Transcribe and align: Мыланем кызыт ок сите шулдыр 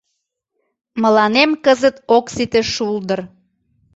Мыланем 1.01 1.51
кызыт 1.65 1.95
ок 2.17 2.25
сите 2.35 2.61
шулдыр 2.73 3.19